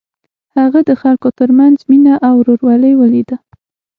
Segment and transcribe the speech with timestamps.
[0.57, 3.37] هغه د خلکو تر منځ مینه او ورورولي ولیده.